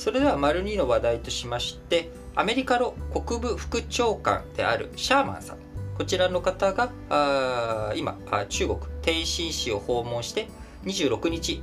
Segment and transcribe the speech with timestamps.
[0.00, 5.58] それでは丸2の話題としましてアメリカの国部副長官であるシャーマンさん
[5.98, 8.16] こちらの方があ今
[8.48, 10.48] 中国天津市を訪問して
[10.86, 11.62] 26日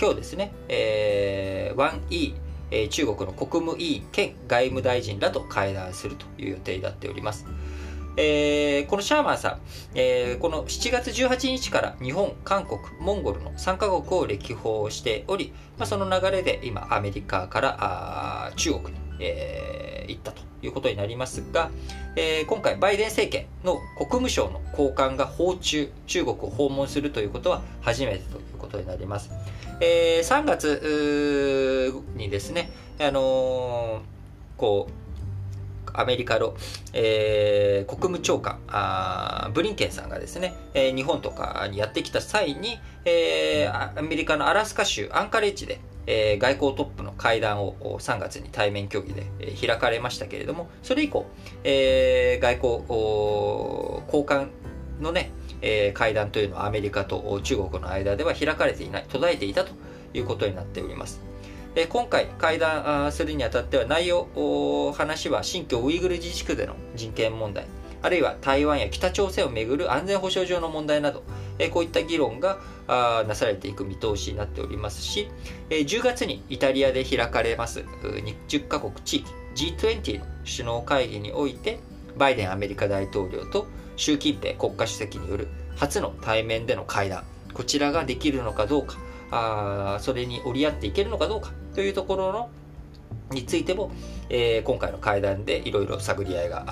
[0.00, 2.00] 今日ですね、えー、
[2.70, 7.44] 1E 中国の国務委員兼外務大臣らと会談するという予定になっております。
[8.16, 9.60] えー、このシャーマンさん、
[9.94, 21.70] えー、この7月18日から日本、韓国、モンゴルの3カ国を歴訪しており、まあ、その流れで今アメリカからあ中国に、えー、行ったということになりますが、
[22.16, 29.30] えー、今回バイデン政権の国務省の高官が訪中、中国を訪問するということは初めてということになります。
[29.80, 32.70] えー、3月にですね、
[33.00, 35.03] あのー、こう、
[35.92, 36.54] アメリカの、
[36.92, 51.26] えー、国務長官あブリンケンさんがですね、えー、日本とかにやってきた際に、えー、アメリカのアラスカ州アンカレッジで、えー、外交トップの会談を3月に対面協議で、え、開かれましたけれども、それ以降、
[51.62, 52.72] えー、外交
[54.06, 54.48] 交換
[55.00, 55.30] のね、
[55.62, 59.72] え、会談というのはアメリカと中国の間では開かれていない、途絶えていたと
[60.12, 61.33] いうことになっております。
[61.76, 67.66] え今回会談するにあたっては内容、話は新疆ウイグル自治区での人権問題、
[68.00, 71.24] あるいは台湾や北朝鮮をめぐる安全保障上の問題など、
[71.58, 72.60] えこういった議論が
[73.26, 75.28] なされていく見通しになっておりますし、
[75.68, 79.24] え10月にイタリアで開かれます10カ国地
[79.56, 81.80] 域 G20 の首脳会議において、
[82.16, 83.66] バイデンアメリカ大統領と
[83.96, 88.96] 習近平国家主席による初の対面での会談、こちらができるのかどうか、
[89.32, 92.50] あそれに折り合っていけるのかどうかというところの
[93.30, 93.90] についても、
[94.28, 96.64] えー、今回の会談でいろいろ探り合いが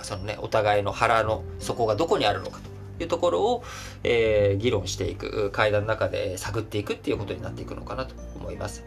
[0.04, 2.60] そのねお互いの腹の底がどこにあるのか
[2.98, 3.64] というところを、
[4.04, 8.84] えー、議論していく会談の中で探っていくっていうことになっていくのかなと思います。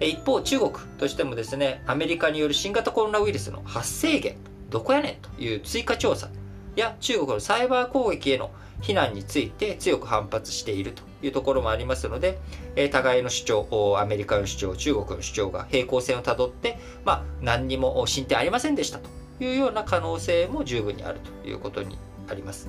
[0.00, 4.36] 一方中国としてもですねアメリカによる新型コロナウイルスの発生源
[4.70, 6.30] どこやねんという追加調査
[6.76, 12.38] や中国のサイバー攻撃への非難について強く反発しているというところもありますので、
[12.76, 19.08] え互いの主張、アメリカの主張、中国の主張が平行線をたどって、まあ、何にも進展ありませんでしたと
[19.40, 21.96] いうような可能性も十分にあるということに
[22.28, 22.68] あります。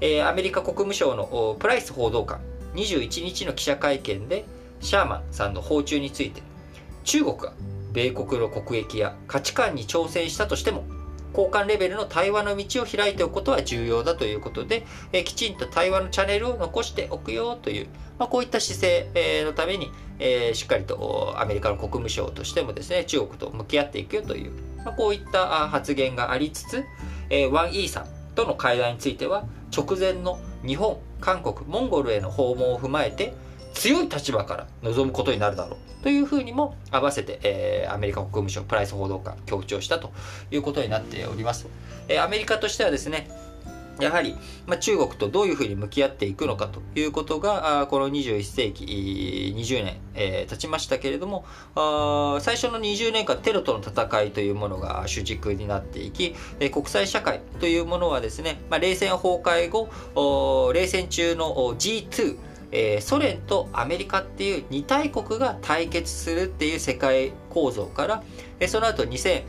[0.00, 2.40] えアメリカ国務省のプライス報道官、
[2.74, 4.44] 21日の記者会見で、
[4.80, 6.42] シャーマンさんの訪中について、
[7.04, 7.52] 中国が
[7.92, 10.84] 米国の国益や価値観に挑戦したとしても、
[11.36, 17.88] 交換レベルの対話の道を開いておくことは重要だということで、えきちんと対話のチャンネルを残しておくよという、
[18.18, 26.84] まあ、こういった姿勢、のために、えしっかりとアメリカの国務省としてもですね、中国と向き合っていくよという、まあ、こういった発言がありつつ、
[27.28, 29.44] えワン・イーさんとの会談については、
[29.76, 33.34] 直前の日本、韓国、モンゴルへの訪問を踏まえて、
[33.76, 40.12] 強い立場から望むことになるだろうというふうにも合わせて、えー、アメリカ国務省プライス報道官強調したと
[40.50, 41.66] いうことになっております。
[42.08, 43.28] えー、アメリカとしてはですね、
[44.00, 44.36] やはり、
[44.66, 51.44] まあ、中国とどういうふうに向き合っていくのかということが、あこの21世紀20年、えー、経ちましたけれども
[51.74, 62.36] あ、最初の20年間テロとの戦いというものが主軸になっていき、えー、国際社会というものはですね、まあ、冷戦崩壊後、冷戦中の G2、
[62.72, 68.22] えー、ソ連とアメリカっていう2大国が対決するっていう世界構造から、
[68.60, 69.40] えー、その後2001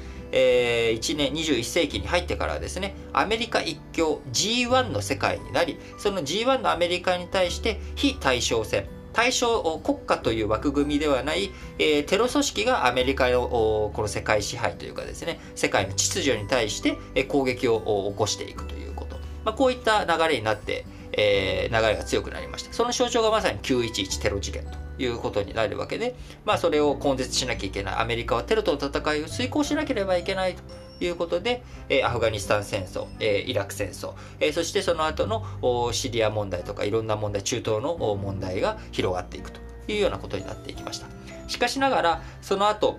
[1.17, 11.49] 年21世紀に入ってからですねアメリカ一強 G1 の世界になりその G1 のアメリカに対して非対称戦対象国家という枠組みではない、
[11.79, 20.85] えー、テロ組織がアメリカのこの世界支配というかですね世界の秩序に対して、攻撃を起こしていくということ、まあ、こういった流れになって
[21.17, 22.71] えー、流れが強くなりました。
[22.71, 27.95] その象徴がまさに911テロ事件ということになるわけで、まあそれを根絶しなきゃいけない。
[27.95, 30.61] アメリカはテロとの戦いを遂行しなければいけないと
[31.03, 41.07] いうことで、えアフガニスタン戦争、えイラク戦争、えそしてその後のシリア問題とかいろんな問題、中東の問題が広がっていくというようなことになっていきました。
[41.47, 42.97] しかしながら、その後、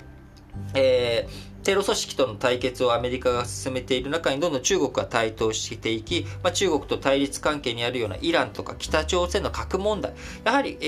[0.75, 10.87] えー、テロ組織との対決をアメリカが進めている中にどんどん中国が台頭していき、まあ、中国と対立関係にあるようなイランとか北朝鮮の核問題、やはり、え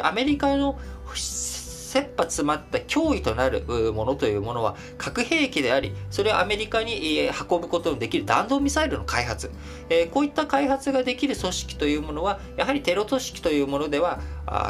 [0.00, 0.78] ー、アメリカの
[1.14, 3.60] 切羽詰まった脅威となる
[3.92, 9.50] ものというものは核兵器であり、それをアメリカに運ぶことのできる弾道ミサイルの開発、
[9.90, 14.18] えこういった開発ができる組織というものは、やはりテロ組織というものでは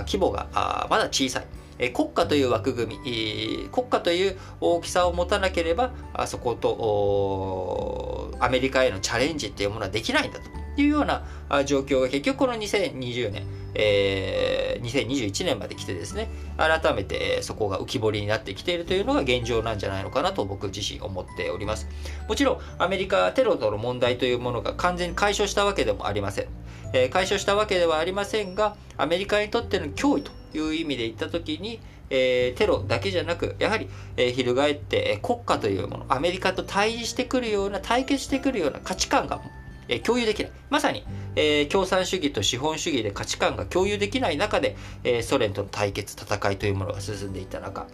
[0.06, 0.48] 規模が
[0.90, 1.61] まだ小さい。
[1.90, 11.24] 国家という枠組み、国家という大きさを持たなければあ、そことアメリカへのチャレンジっていうものはできないんだというような
[11.64, 21.88] 状況が結局この2020年、えー、2021年まで来てですね、改めてそこが浮き彫りになってきているというのが現状なんじゃないのかなと僕自身思っております。
[22.28, 26.61] もちろんアメリカテロとの問題というものが完全に解消したわけでもありません。
[26.92, 31.80] え、解消したわけではありませんが、アメリカにとっての脅威という意味で言ったときに、
[32.10, 39.40] え、テロだけじゃなく、やはり、え、翻って、え国家というもの、アメリカと対峙してくるような、対決してくるような価値観が、
[39.88, 40.52] え、共有できない。
[40.68, 41.04] まさに、
[41.34, 47.86] え共産主義と資本主義で価値観が共有できない中で、えソ連との対決、戦いというものが進んでいた中、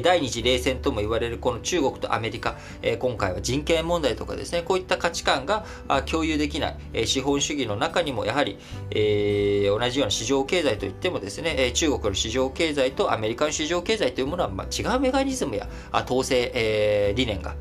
[0.00, 2.56] 第二次冷戦とも言われるこの中国とアメリカ、
[2.98, 5.66] 今回は人権問題とかですね、こういった価値観が
[6.06, 8.58] 共有できない、資本主義の中にもやはり、
[8.90, 15.68] え同じような市場経済といってもですね、中国の市場経済とアメリカの市場経済というものは、ま違うメカニズムや
[16.06, 17.56] 統制え、理念が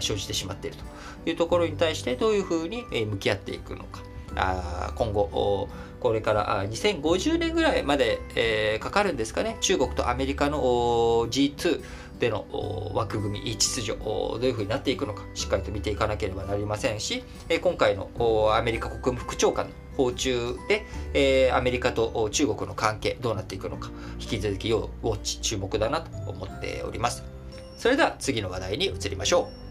[0.00, 0.76] 生じてしまっている
[1.24, 4.11] というところに対してどういうふうに向き合っていくのか。
[4.36, 5.68] あ今後、
[6.00, 11.82] これから2050年ぐらいまで、えー、かかるんですかね、中国とアメリカの G2
[12.18, 12.46] での
[12.94, 17.24] 枠組み、秩序、どういうふうになっていくのか、しっかりと見ていかなければなりませんし、
[17.60, 18.10] 今回の
[18.54, 27.22] アメリカ国務副長官の訪中で、えー、アメリカと中国の関係、どうなっていくのか、引き続き要ウォッチ、注目だなと思っております。
[27.76, 29.61] それでは次の話題に移りましょう。